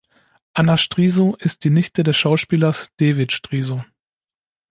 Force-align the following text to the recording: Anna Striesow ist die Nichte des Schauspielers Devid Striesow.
Anna 0.55 0.77
Striesow 0.77 1.35
ist 1.37 1.63
die 1.63 1.69
Nichte 1.69 2.01
des 2.01 2.17
Schauspielers 2.17 2.91
Devid 2.99 3.31
Striesow. 3.33 3.85